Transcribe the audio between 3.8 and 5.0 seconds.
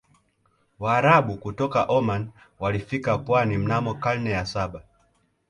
karne ya saba